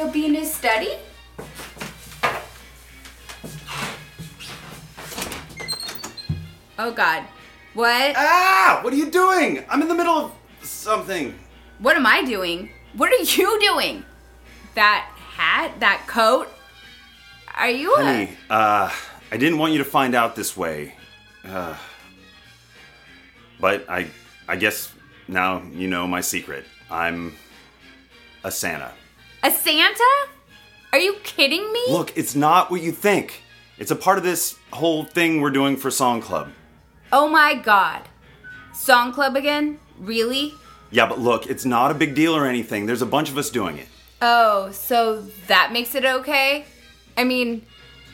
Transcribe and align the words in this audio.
Do 0.00 0.06
you 0.06 0.12
think 0.12 0.14
he 0.14 0.22
could 0.24 0.32
be 0.32 0.38
in 0.38 0.42
his 0.42 0.54
study? 0.54 0.96
Oh 6.78 6.92
God. 6.92 7.24
What? 7.74 8.14
Ah! 8.16 8.80
What 8.82 8.92
are 8.92 8.96
you 8.96 9.10
doing? 9.10 9.64
I'm 9.68 9.82
in 9.82 9.88
the 9.88 9.94
middle 9.94 10.14
of 10.14 10.32
something. 10.62 11.38
What 11.78 11.96
am 11.96 12.06
I 12.06 12.24
doing? 12.24 12.70
What 12.96 13.12
are 13.12 13.22
you 13.22 13.60
doing? 13.60 14.04
That 14.74 15.06
hat? 15.16 15.78
That 15.80 16.04
coat? 16.06 16.48
Are 17.56 17.70
you 17.70 17.94
a- 17.94 18.02
Honey, 18.02 18.30
uh, 18.48 18.90
I 19.30 19.36
didn't 19.36 19.58
want 19.58 19.72
you 19.72 19.78
to 19.78 19.84
find 19.84 20.14
out 20.14 20.34
this 20.34 20.56
way. 20.56 20.94
Uh, 21.44 21.76
but 23.60 23.88
I, 23.88 24.06
I 24.48 24.56
guess 24.56 24.90
now 25.28 25.62
you 25.72 25.88
know 25.88 26.06
my 26.06 26.22
secret. 26.22 26.64
I'm 26.90 27.34
a 28.42 28.50
Santa. 28.50 28.92
A 29.42 29.50
Santa? 29.50 30.04
Are 30.92 30.98
you 30.98 31.14
kidding 31.22 31.72
me? 31.72 31.84
Look, 31.88 32.16
it's 32.16 32.34
not 32.34 32.70
what 32.70 32.82
you 32.82 32.92
think. 32.92 33.42
It's 33.78 33.90
a 33.90 33.96
part 33.96 34.18
of 34.18 34.24
this 34.24 34.56
whole 34.72 35.04
thing 35.04 35.40
we're 35.40 35.50
doing 35.50 35.76
for 35.76 35.90
Song 35.90 36.20
Club. 36.20 36.50
Oh 37.12 37.28
my 37.28 37.54
God. 37.54 38.02
Song 38.72 39.12
club 39.12 39.36
again? 39.36 39.78
Really? 39.98 40.54
Yeah, 40.90 41.06
but 41.06 41.18
look, 41.18 41.46
it's 41.46 41.64
not 41.64 41.90
a 41.90 41.94
big 41.94 42.14
deal 42.14 42.34
or 42.34 42.46
anything. 42.46 42.86
There's 42.86 43.02
a 43.02 43.06
bunch 43.06 43.30
of 43.30 43.38
us 43.38 43.50
doing 43.50 43.78
it. 43.78 43.88
Oh, 44.22 44.70
so 44.70 45.22
that 45.46 45.72
makes 45.72 45.94
it 45.94 46.04
okay? 46.04 46.66
I 47.16 47.24
mean, 47.24 47.64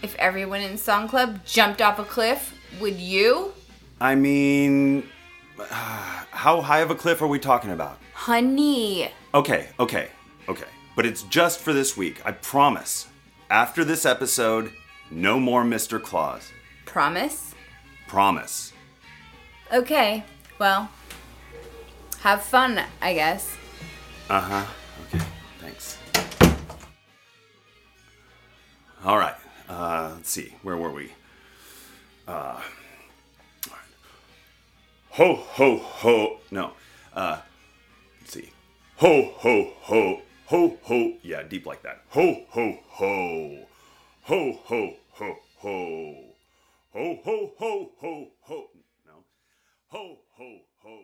if 0.03 0.15
everyone 0.17 0.61
in 0.61 0.79
Song 0.79 1.09
Club 1.09 1.45
jumped 1.45 1.83
off 1.83 1.99
a 1.99 2.05
cliff, 2.05 2.55
would 2.81 2.97
you? 2.97 3.53
I 4.01 4.15
mean, 4.15 5.09
how 5.71 6.61
high 6.61 6.81
of 6.81 6.91
a 6.91 6.95
cliff 6.95 7.23
are 7.23 7.27
we 7.27 7.39
talking 7.39 7.71
about? 7.71 7.99
Honey. 8.13 9.11
Okay, 9.35 9.69
okay, 9.81 10.09
okay. 10.49 10.67
But 10.97 11.07
it's 11.07 11.23
just 11.23 11.61
for 11.61 11.73
this 11.73 11.97
week. 11.97 12.21
I 12.25 12.33
promise. 12.33 13.07
After 13.51 13.85
this 13.85 14.05
episode, 14.05 14.73
no 15.11 15.39
more 15.39 15.63
Mr. 15.63 16.03
Claus. 16.03 16.51
Promise? 16.87 17.55
Promise. 18.09 18.73
Okay, 19.73 20.25
well, 20.59 20.89
have 22.21 22.43
fun, 22.43 22.81
I 23.03 23.15
guess. 23.15 23.57
Uh 24.31 24.41
huh. 24.41 24.67
Okay, 25.15 25.25
thanks. 25.61 25.99
All 29.05 29.19
right. 29.19 29.35
Uh, 29.69 30.13
let's 30.17 30.31
see. 30.31 30.55
Where 30.63 30.77
were 30.77 30.91
we? 30.91 31.13
Uh, 32.27 32.31
all 32.31 33.71
right. 33.71 33.81
Ho, 35.11 35.35
ho, 35.35 35.77
ho. 35.79 36.39
No. 36.51 36.73
Uh, 37.15 37.39
let's 38.21 38.33
see. 38.33 38.51
Ho, 38.97 39.33
ho, 39.37 39.73
ho. 39.83 40.21
Ho, 40.47 40.79
ho. 40.85 41.13
Yeah, 41.23 41.43
deep 41.43 41.67
like 41.67 41.83
that. 41.83 42.03
Ho, 42.11 42.45
ho, 42.51 42.79
ho. 42.89 43.67
Ho, 44.23 44.53
ho, 44.53 44.95
ho, 45.11 45.37
ho. 45.59 46.25
Ho, 46.93 47.19
ho, 47.25 47.53
ho, 47.59 47.91
ho, 48.01 48.27
ho. 48.43 48.69
No. 49.07 49.25
Ho, 49.89 50.19
ho, 50.39 50.59
ho. 50.83 50.99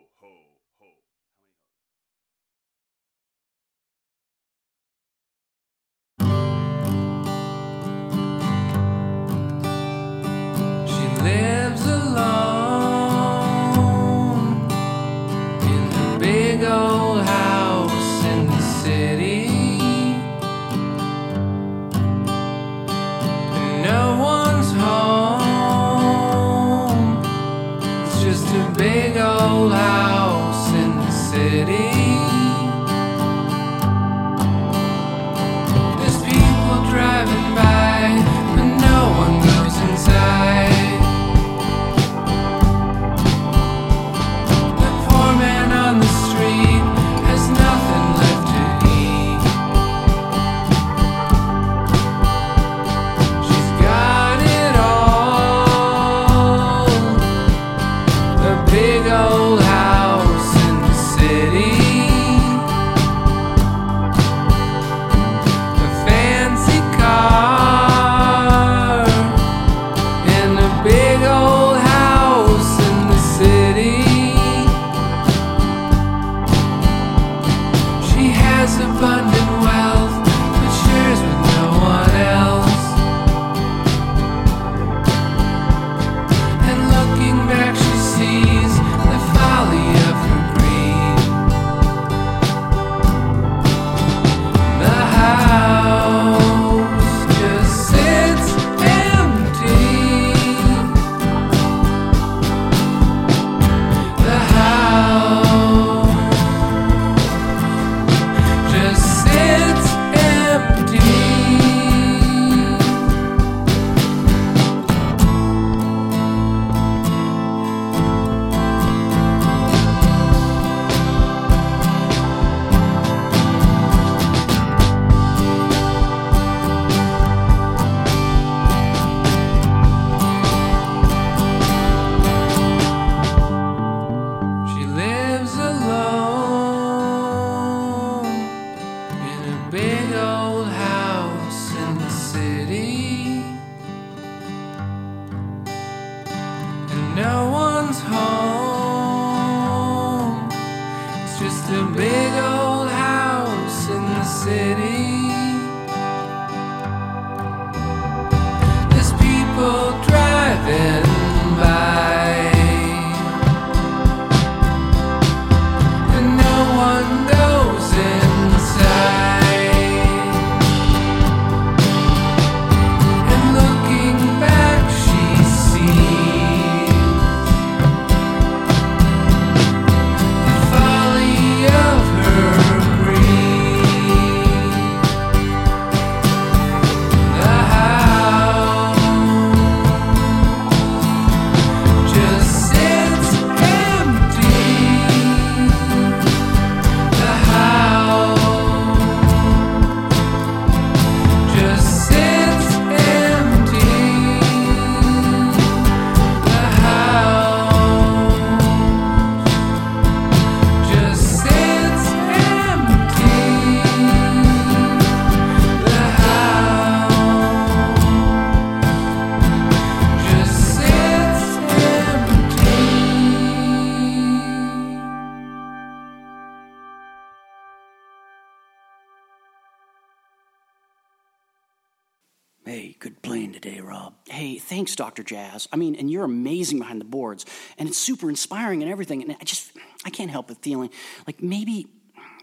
Hey, 232.72 232.96
good 233.00 233.20
playing 233.20 233.52
today, 233.52 233.81
Rob. 233.81 234.14
Hey, 234.26 234.56
thanks, 234.56 234.96
Dr. 234.96 235.22
Jazz. 235.22 235.69
I 235.74 235.76
mean, 235.76 235.94
and 235.94 236.10
you're 236.10 236.24
amazing 236.24 236.79
behind 236.79 237.02
the 237.02 237.05
boards, 237.05 237.44
and 237.76 237.86
it's 237.86 237.98
super 237.98 238.31
inspiring 238.31 238.82
and 238.82 238.91
everything. 238.91 239.20
And 239.20 239.36
I 239.38 239.44
just, 239.44 239.72
I 240.06 240.08
can't 240.08 240.31
help 240.31 240.48
but 240.48 240.62
feeling 240.62 240.88
like 241.26 241.43
maybe, 241.43 241.88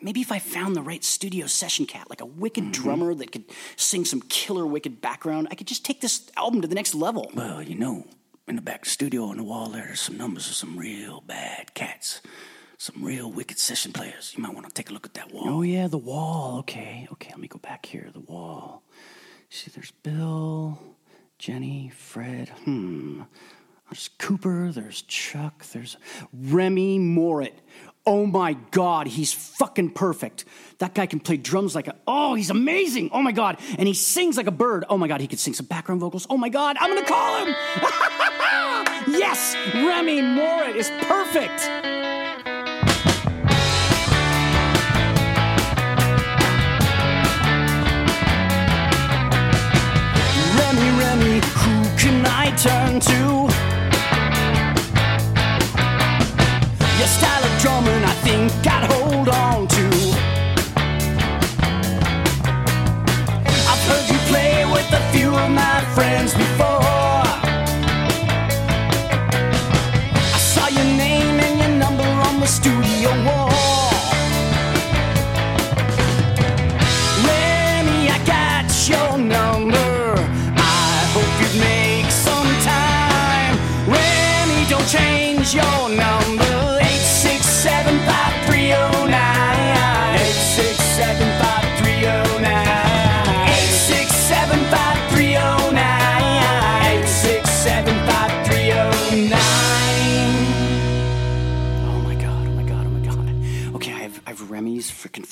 maybe 0.04 0.22
if 0.22 0.32
I 0.32 0.38
found 0.38 0.76
the 0.76 0.84
right 0.84 1.04
studio 1.04 1.48
session 1.48 1.88
cat, 1.88 2.12
like 2.12 2.22
a 2.22 2.28
wicked 2.28 2.66
mm-hmm. 2.66 2.84
drummer 2.84 3.16
that 3.16 3.32
could 3.32 3.46
sing 3.76 4.06
some 4.06 4.22
killer 4.22 4.68
wicked 4.68 5.02
background, 5.02 5.48
I 5.50 5.56
could 5.56 5.66
just 5.66 5.84
take 5.84 6.00
this 6.00 6.30
album 6.38 6.62
to 6.62 6.68
the 6.68 6.76
next 6.76 6.94
level. 6.94 7.32
Well, 7.34 7.64
you 7.64 7.74
know, 7.74 8.06
in 8.48 8.56
the 8.56 8.62
back 8.62 8.86
studio 8.86 9.24
on 9.24 9.38
the 9.38 9.44
wall 9.44 9.70
there, 9.70 9.86
there's 9.86 10.00
some 10.00 10.20
numbers 10.20 10.48
of 10.48 10.54
some 10.54 10.78
real 10.78 11.22
bad 11.22 11.74
cats. 11.74 12.22
Some 12.78 13.04
real 13.04 13.32
wicked 13.32 13.58
session 13.58 13.94
players. 13.94 14.36
You 14.38 14.44
might 14.44 14.54
want 14.54 14.68
to 14.68 14.74
take 14.74 14.92
a 14.92 14.94
look 14.94 15.08
at 15.08 15.16
that 15.16 15.34
wall. 15.34 15.46
Oh 15.48 15.62
yeah, 15.64 15.88
the 15.88 15.98
wall. 15.98 16.60
Okay, 16.60 17.08
okay. 17.14 17.32
Let 17.32 17.40
me 17.40 17.48
go 17.48 17.58
back 17.58 17.88
here. 17.88 18.12
The 18.14 18.20
wall. 18.20 18.84
See, 19.50 19.72
there's 19.74 19.92
Bill, 20.04 20.80
Jenny, 21.40 21.92
Fred. 21.96 22.50
Hmm. 22.66 23.24
There's 23.90 24.10
Cooper. 24.20 24.72
There's 24.72 25.02
Chuck. 25.02 25.66
There's 25.74 25.98
Remy 26.32 27.00
Morit. 27.00 27.54
Oh 28.06 28.26
my 28.26 28.54
God, 28.72 29.08
he's 29.08 29.34
fucking 29.34 29.92
perfect. 29.92 30.46
That 30.78 30.94
guy 30.94 31.06
can 31.06 31.20
play 31.20 31.38
drums 31.38 31.76
like 31.76 31.88
a. 31.88 31.96
Oh, 32.08 32.36
he's 32.36 32.50
amazing. 32.50 33.10
Oh 33.12 33.22
my 33.22 33.32
God, 33.32 33.60
and 33.78 33.88
he 33.88 33.94
sings 33.94 34.38
like 34.38 34.48
a 34.48 34.52
bird. 34.52 34.86
Oh 34.90 34.98
my 34.98 35.08
God, 35.08 35.22
he 35.22 35.28
could 35.28 35.40
sing 35.40 35.54
some 35.54 35.66
background 35.66 36.02
vocals. 36.02 36.28
Oh 36.30 36.38
my 36.38 36.50
God, 36.50 36.78
I'm 36.80 36.94
gonna 36.94 37.06
call 37.06 37.46
him. 37.46 37.56
yes, 39.20 39.56
Remy 39.74 40.22
Morit 40.22 40.76
is 40.76 40.90
perfect. 41.02 41.89
Can 52.10 52.26
I 52.26 52.46
turn 52.56 53.00
to? 53.00 53.20
Your 56.98 57.10
style 57.18 57.44
of 57.50 57.54
drumming, 57.62 58.04
I 58.04 58.16
think 58.26 58.52
I'd 58.76 58.86
hold 58.92 59.30
on 59.30 59.68
to. 59.68 59.86
I've 63.72 63.84
heard 63.90 64.06
you 64.14 64.20
play 64.32 64.66
with 64.74 64.90
a 64.92 65.04
few 65.14 65.30
of 65.36 65.52
my 65.52 65.82
friends 65.94 66.34
before. 66.34 66.99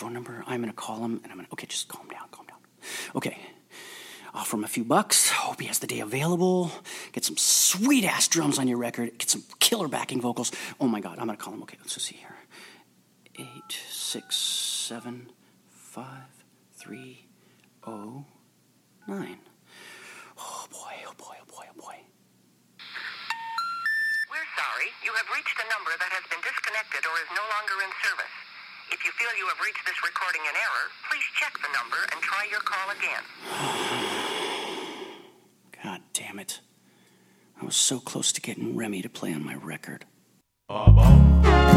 Phone 0.08 0.14
number. 0.14 0.42
I'm 0.48 0.62
gonna 0.62 0.72
call 0.72 1.04
him 1.04 1.20
and 1.24 1.32
I'm 1.32 1.38
gonna. 1.38 1.50
Okay, 1.52 1.68
just 1.68 1.90
calm 1.90 2.08
down, 2.08 2.30
calm 2.32 2.46
down. 2.46 2.60
Okay. 3.16 3.38
Offer 4.34 4.56
him 4.56 4.64
a 4.64 4.68
few 4.68 4.86
bucks. 4.86 5.30
Hope 5.30 5.60
he 5.60 5.68
has 5.68 5.80
the 5.80 5.88
day 5.88 6.00
available. 6.00 6.72
Get 7.12 7.26
some 7.26 7.36
sweet 7.36 8.06
ass 8.06 8.28
drums 8.30 8.58
on 8.58 8.68
your 8.70 8.78
record. 8.78 9.18
Get 9.18 9.30
some 9.30 9.44
killer 9.60 9.90
backing 9.90 10.22
vocals. 10.22 10.52
Oh 10.80 10.88
my 10.88 11.02
god, 11.02 11.20
I'm 11.20 11.26
gonna 11.26 11.38
call 11.38 11.54
him. 11.54 11.64
Okay, 11.64 11.78
let's 11.82 11.94
just 11.96 12.06
see 12.06 12.16
here. 12.16 12.36
Eight, 13.38 13.72
six, 13.90 14.38
seven, 14.38 15.30
five, 15.68 16.32
three, 16.76 17.28
oh, 17.86 18.24
nine. 19.08 19.40
Oh 20.40 20.68
boy, 20.72 20.96
oh 21.08 21.14
boy, 21.18 21.36
oh 21.42 21.52
boy, 21.52 21.66
oh 21.68 21.82
boy. 21.82 21.98
We're 24.32 24.52
sorry. 24.56 24.88
You 25.04 25.12
have 25.12 25.28
reached 25.36 25.58
a 25.60 25.68
number 25.68 25.92
that 26.00 26.12
has 26.16 26.24
been 26.32 26.40
disconnected 26.40 27.04
or 27.04 27.16
is 27.20 27.32
no 27.36 27.44
longer 27.44 27.84
in 27.84 27.92
service. 28.08 28.47
If 28.92 29.04
you 29.04 29.12
feel 29.12 29.28
you 29.38 29.48
have 29.48 29.60
reached 29.64 29.86
this 29.86 29.96
recording 30.04 30.42
in 30.42 30.56
error, 30.56 30.88
please 31.10 31.24
check 31.36 31.54
the 31.62 31.68
number 31.76 31.98
and 32.12 32.22
try 32.22 32.48
your 32.50 32.62
call 32.62 32.90
again. 32.92 33.24
God 35.84 36.02
damn 36.14 36.40
it. 36.40 36.62
I 37.62 37.66
was 37.66 37.76
so 37.76 38.00
close 38.00 38.32
to 38.34 38.42
getting 38.42 38.76
Remy 38.76 39.02
to 39.02 39.10
play 39.10 39.34
on 39.34 39.44
my 39.44 39.56
record. 39.56 40.06
Wanky 40.70 41.77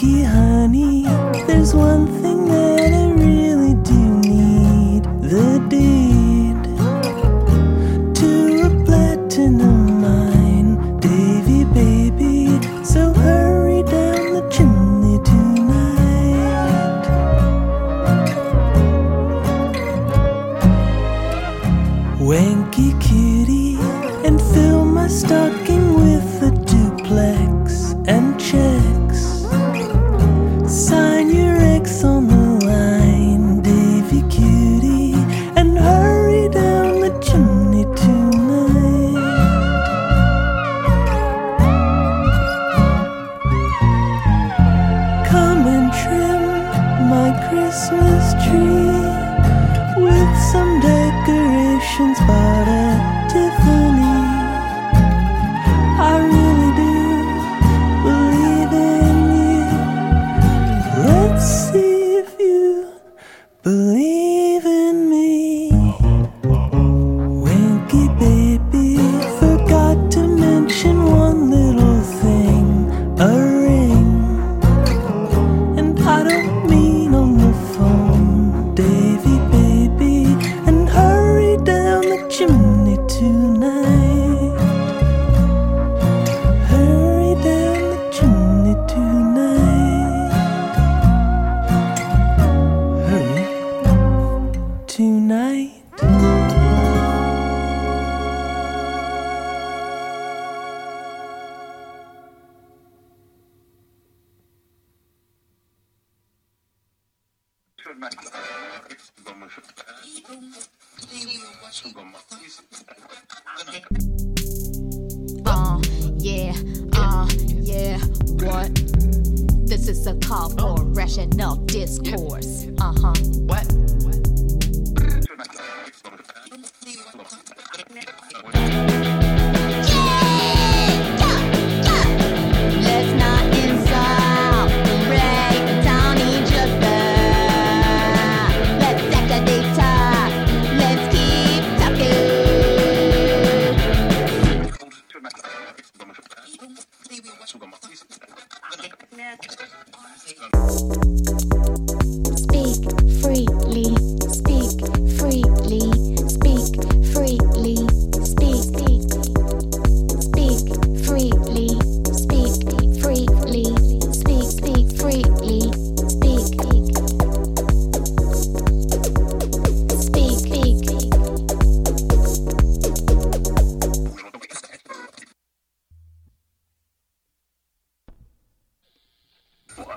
Wanky 0.00 0.24
honey, 0.24 0.49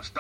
Is 0.04 0.12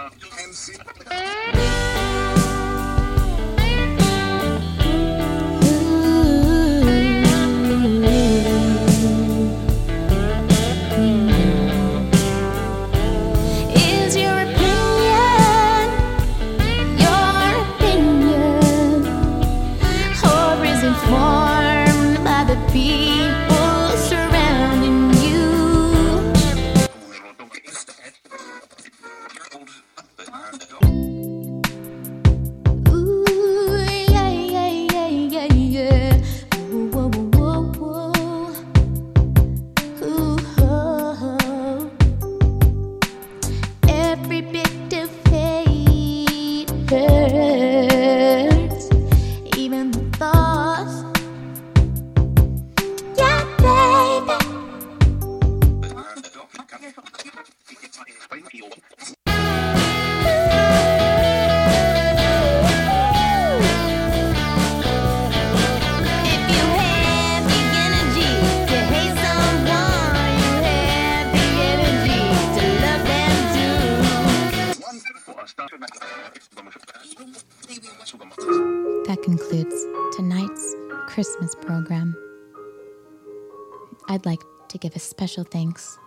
I'd 84.14 84.28
like 84.28 84.44
to 84.68 84.78
give 84.78 84.96
a 84.96 85.00
special 85.00 85.44
thanks 85.44 85.98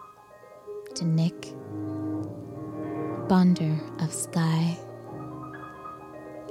to 0.95 1.05
Nick, 1.05 1.53
Bonder 3.29 3.81
of 3.99 4.12
Sky, 4.12 4.79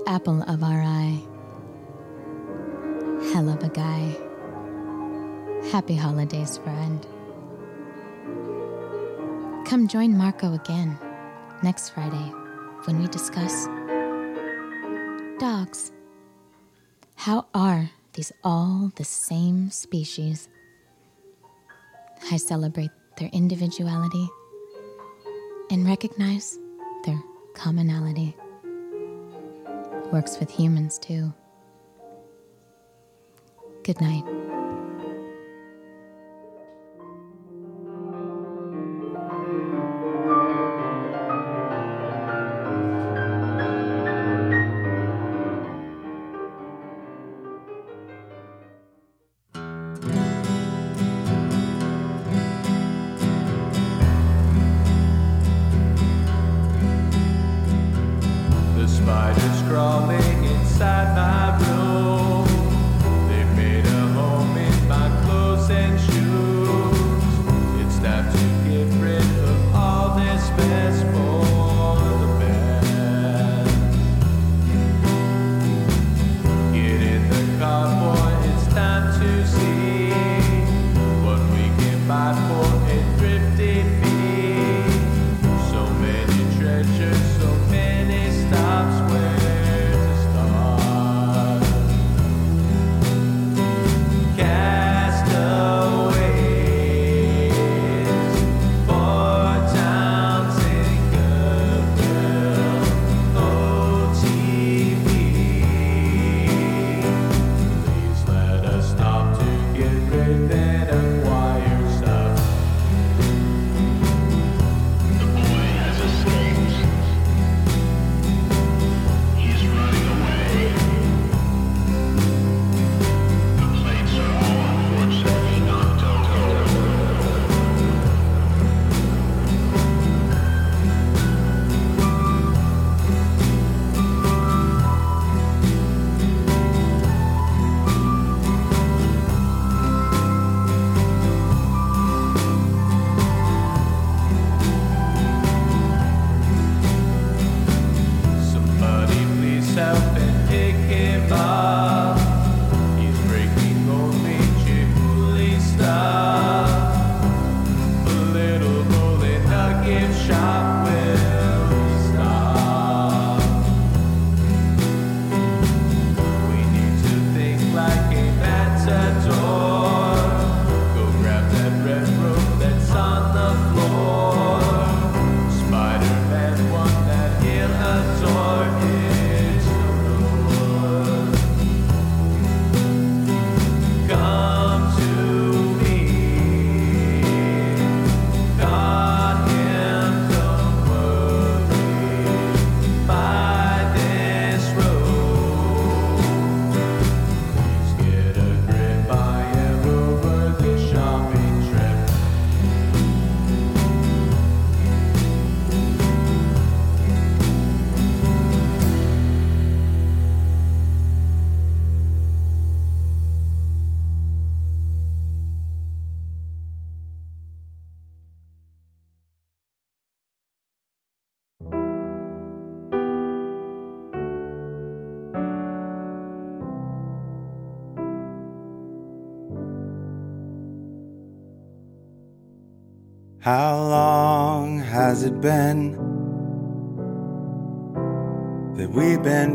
Apple 0.05 0.43
of 0.49 0.61
Our 0.61 0.81
Eye, 0.81 1.21
Hell 3.31 3.47
of 3.47 3.63
a 3.63 3.69
Guy. 3.69 4.17
Happy 5.71 5.95
holidays, 5.95 6.57
friend. 6.57 7.07
Come 9.65 9.87
join 9.87 10.17
Marco 10.17 10.55
again 10.55 10.99
next 11.63 11.91
Friday 11.91 12.33
when 12.83 12.99
we 12.99 13.07
discuss 13.07 13.67
dogs. 15.39 15.93
How 17.15 17.45
are 17.53 17.91
these 18.11 18.33
all 18.43 18.91
the 18.97 19.05
same 19.05 19.71
species? 19.71 20.49
I 22.31 22.37
celebrate 22.37 22.89
their 23.17 23.29
individuality 23.33 24.27
and 25.69 25.85
recognize 25.85 26.57
their 27.05 27.21
commonality. 27.53 28.35
Works 30.11 30.39
with 30.39 30.49
humans 30.49 30.97
too. 30.97 31.33
Good 33.83 34.01
night. 34.01 34.44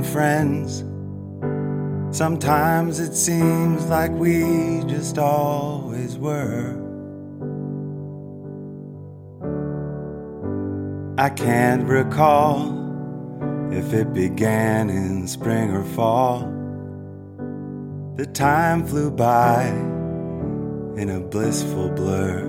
Friends? 0.02 0.84
Sometimes 2.16 2.98
it 2.98 3.14
seems 3.14 3.86
like 3.86 4.10
we 4.12 4.82
just 4.86 5.18
always 5.18 6.18
were. 6.18 6.76
I 11.18 11.28
can't 11.28 11.84
recall 11.84 12.78
if 13.70 13.92
it 13.92 14.12
began 14.12 14.90
in 14.90 15.28
spring 15.28 15.70
or 15.70 15.84
fall. 15.84 16.40
The 18.16 18.26
time 18.26 18.86
flew 18.86 19.10
by 19.10 19.66
in 20.96 21.10
a 21.10 21.20
blissful 21.20 21.90
blur. 21.90 22.48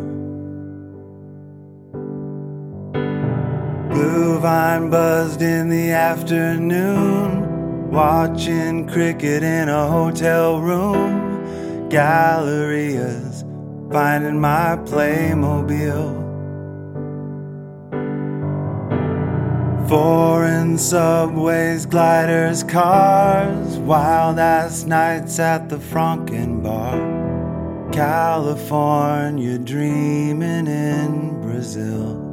Vine 4.42 4.90
buzzed 4.90 5.44
in 5.44 5.70
the 5.70 5.92
afternoon, 5.92 7.92
watching 7.92 8.88
cricket 8.88 9.44
in 9.44 9.70
a 9.70 9.88
hotel 9.88 10.60
room. 10.60 11.88
Gallerias 11.90 13.44
finding 13.92 14.40
my 14.40 14.78
Playmobil. 14.86 16.18
Foreign 19.88 20.80
subways, 20.80 21.86
gliders, 21.86 22.64
cars, 22.64 23.78
wild 23.78 24.40
ass 24.40 24.86
nights 24.86 25.38
at 25.38 25.70
the 25.70 25.78
Franken 25.78 26.64
Bar. 26.64 27.92
California 27.92 29.60
dreaming 29.60 30.66
in 30.66 31.42
Brazil. 31.42 32.31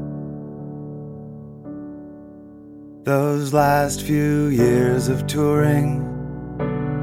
Those 3.08 3.54
last 3.54 4.02
few 4.02 4.48
years 4.48 5.08
of 5.08 5.26
touring, 5.26 6.04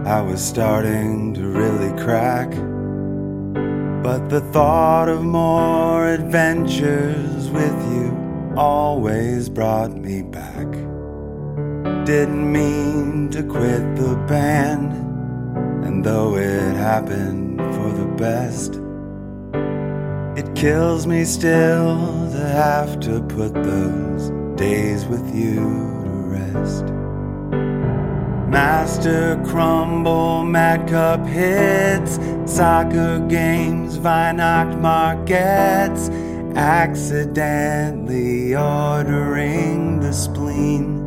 I 0.06 0.22
was 0.22 0.40
starting 0.40 1.34
to 1.34 1.48
really 1.48 2.00
crack. 2.00 2.52
But 4.04 4.30
the 4.30 4.42
thought 4.54 5.10
of 5.10 5.24
more 5.24 6.08
adventures 6.08 7.50
with 7.50 7.92
you 7.92 8.54
always 8.56 9.50
brought 9.50 9.94
me 9.94 10.22
back. 10.22 10.72
Didn't 12.06 12.52
mean 12.52 13.32
to 13.32 13.42
quit 13.42 13.96
the 13.96 14.16
band, 14.28 14.92
and 15.84 16.06
though 16.06 16.36
it 16.36 16.76
happened 16.76 17.58
for 17.58 17.92
the 17.92 18.14
best, 18.16 18.76
it 20.38 20.56
kills 20.56 21.08
me 21.08 21.26
still 21.26 22.30
to 22.30 22.38
have 22.38 23.00
to 23.00 23.22
put 23.22 23.56
those 23.56 24.30
days 24.56 25.04
with 25.06 25.36
you 25.36 25.95
rest. 26.36 26.86
Master 28.50 29.42
Crumble, 29.46 30.44
Mad 30.46 30.88
Cup 30.88 31.26
hits, 31.26 32.20
soccer 32.46 33.20
games, 33.28 33.98
Weihnacht 33.98 34.80
markets, 34.80 36.10
accidentally 36.56 38.56
ordering 38.56 40.00
the 40.00 40.14
spleen. 40.14 41.02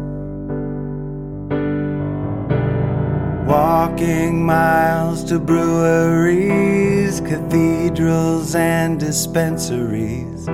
Walking 3.47 4.45
miles 4.45 5.25
to 5.25 5.39
breweries, 5.39 7.21
cathedrals, 7.21 8.55
and 8.55 9.01
dispensaries. 9.01 10.47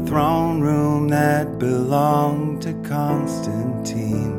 The 0.00 0.06
throne 0.06 0.60
room 0.60 1.08
that 1.08 1.58
belonged 1.58 2.62
to 2.62 2.72
Constantine. 2.88 4.38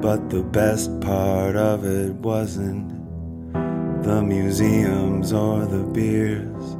But 0.00 0.28
the 0.28 0.42
best 0.42 1.00
part 1.00 1.56
of 1.56 1.84
it 1.84 2.12
wasn't 2.12 2.90
the 4.02 4.22
museums 4.22 5.32
or 5.32 5.64
the 5.64 5.84
beers. 5.84 6.76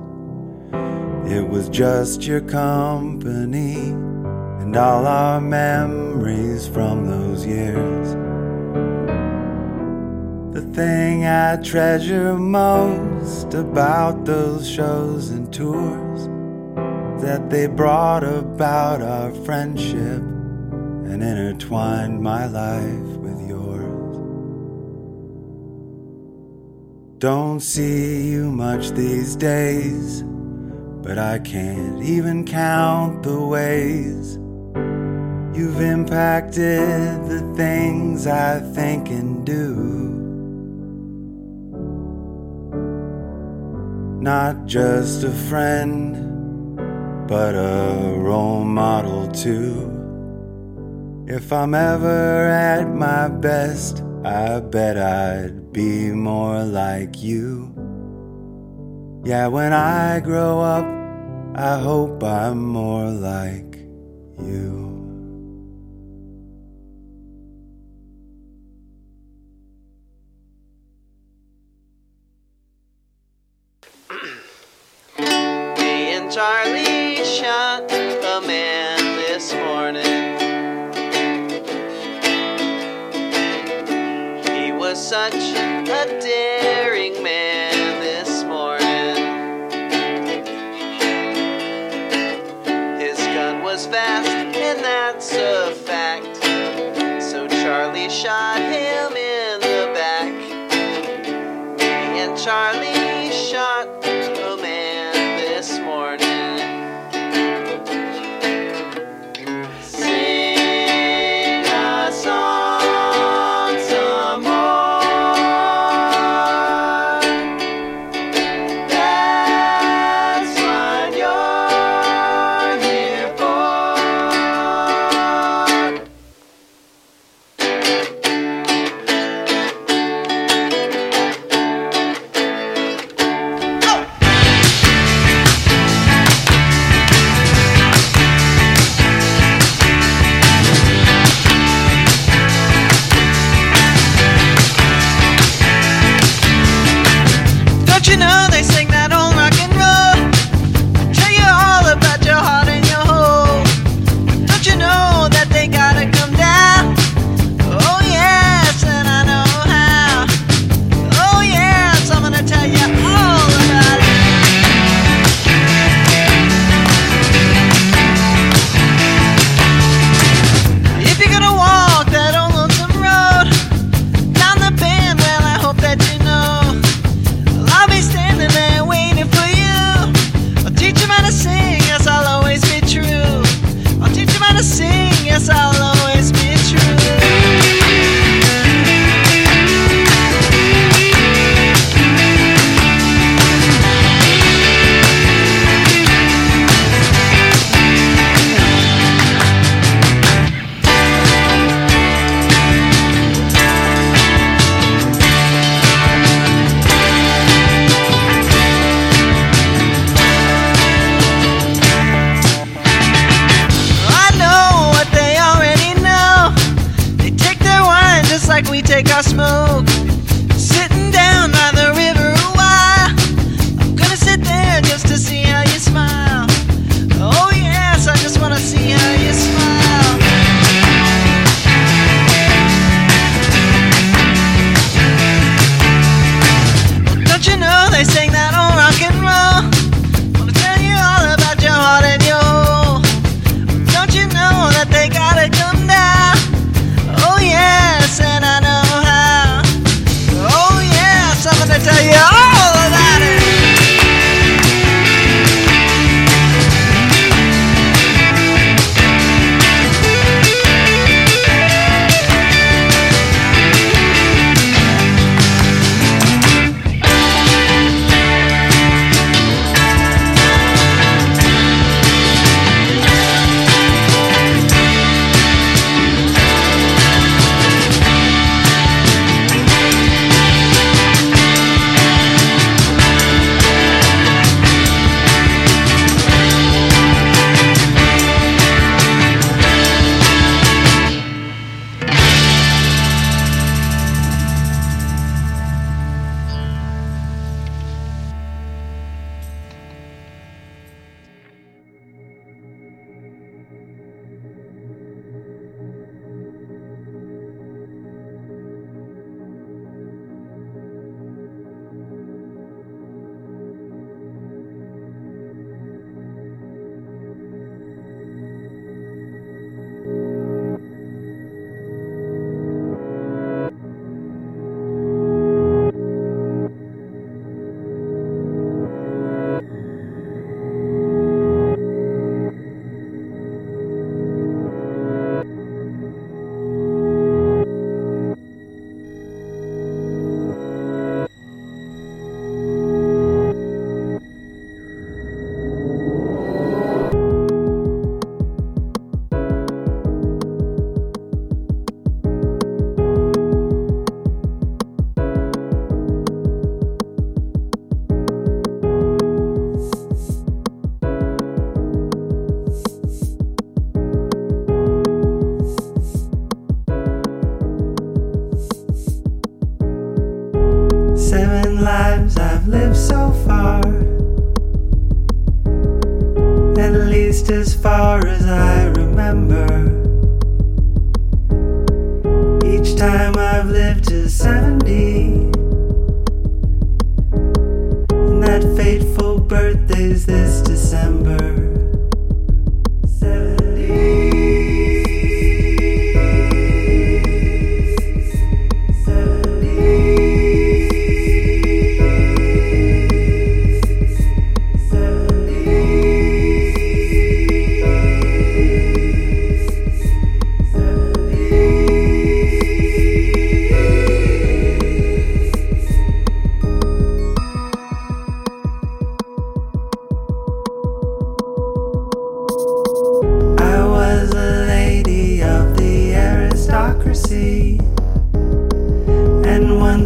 It 1.32 1.48
was 1.48 1.70
just 1.70 2.24
your 2.24 2.42
company 2.42 3.76
and 4.60 4.76
all 4.76 5.06
our 5.06 5.40
memories 5.40 6.68
from 6.68 7.06
those 7.06 7.46
years. 7.46 8.23
The 10.54 10.62
thing 10.72 11.26
I 11.26 11.56
treasure 11.56 12.38
most 12.38 13.54
about 13.54 14.24
those 14.24 14.70
shows 14.70 15.30
and 15.30 15.52
tours 15.52 16.28
that 17.20 17.50
they 17.50 17.66
brought 17.66 18.22
about 18.22 19.02
our 19.02 19.32
friendship 19.44 20.22
and 20.22 21.24
intertwined 21.24 22.22
my 22.22 22.46
life 22.46 23.16
with 23.18 23.48
yours. 23.48 24.16
Don't 27.18 27.58
see 27.58 28.30
you 28.30 28.48
much 28.48 28.90
these 28.90 29.34
days, 29.34 30.22
but 31.02 31.18
I 31.18 31.40
can't 31.40 32.00
even 32.04 32.46
count 32.46 33.24
the 33.24 33.44
ways 33.44 34.36
you've 35.58 35.80
impacted 35.80 37.26
the 37.26 37.42
things 37.56 38.28
I 38.28 38.60
think 38.60 39.08
and 39.08 39.44
do. 39.44 40.23
Not 44.24 44.64
just 44.64 45.22
a 45.22 45.30
friend, 45.30 46.78
but 47.28 47.54
a 47.54 48.16
role 48.16 48.64
model 48.64 49.30
too. 49.30 49.92
If 51.26 51.52
I'm 51.52 51.74
ever 51.74 52.48
at 52.48 52.88
my 52.88 53.28
best, 53.28 54.02
I 54.24 54.60
bet 54.60 54.96
I'd 54.96 55.74
be 55.74 56.10
more 56.12 56.64
like 56.64 57.22
you. 57.22 57.74
Yeah, 59.26 59.48
when 59.48 59.74
I 59.74 60.20
grow 60.20 60.58
up, 60.58 60.86
I 61.54 61.78
hope 61.78 62.24
I'm 62.24 62.64
more 62.64 63.10
like 63.10 63.76
you. 64.40 64.83
Charlie 76.34 77.24
shot 77.24 77.92
a 77.92 78.40
man 78.44 78.98
this 79.18 79.54
morning. 79.54 80.02
He 84.52 84.72
was 84.72 84.98
such 84.98 85.32
a 85.32 86.20
daring 86.20 87.22
man 87.22 88.00
this 88.00 88.42
morning. 88.42 89.14
His 92.98 93.16
gun 93.16 93.62
was 93.62 93.86
fast, 93.86 94.28
and 94.28 94.80
that's 94.80 95.32
a 95.34 95.72
fact. 95.86 96.36
So 97.22 97.46
Charlie 97.46 98.10
shot 98.10 98.58
him 98.58 99.16
in 99.16 99.60
the 99.60 99.92
back. 99.94 100.34
Me 101.78 102.18
and 102.22 102.36
Charlie 102.36 102.83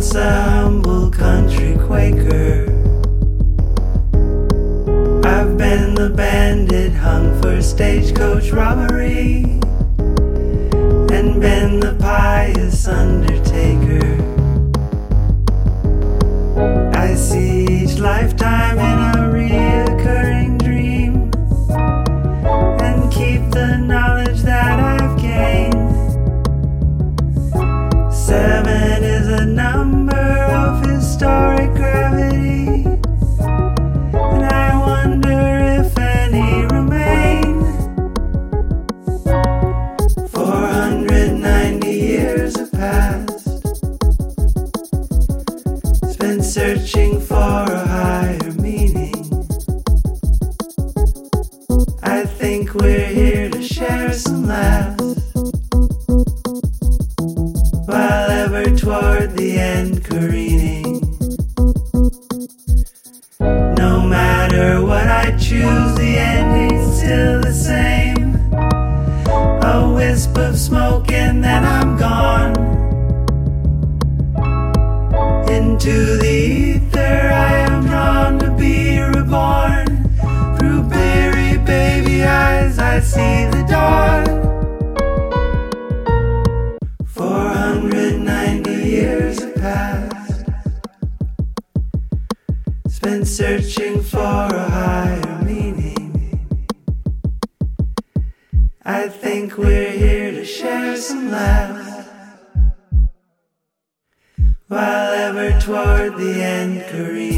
ensemble 0.08 1.10
country 1.10 1.76
Quaker. 1.86 2.64
I've 5.22 5.58
been 5.58 5.94
the 5.94 6.10
bandit 6.16 6.94
hung 6.94 7.38
for 7.42 7.60
stagecoach 7.60 8.50
robbery, 8.50 9.60
and 11.12 11.38
been 11.42 11.80
the 11.80 11.94
pious 12.00 12.88
undertaker. 12.88 14.16
I 16.96 17.14
see 17.14 17.66
each 17.66 17.98
lifetime 17.98 18.78
been 93.08 93.24
searching 93.24 94.02
for 94.02 94.18
a 94.18 94.68
higher 94.68 95.42
meaning. 95.42 96.46
I 98.84 99.08
think 99.08 99.56
we're 99.56 99.92
here 99.92 100.30
to 100.32 100.44
share 100.44 100.94
some 100.98 101.30
laughs 101.30 102.06
while 104.66 105.12
ever 105.26 105.58
toward 105.58 106.18
the 106.18 106.42
end, 106.42 106.84
Korean. 106.90 107.37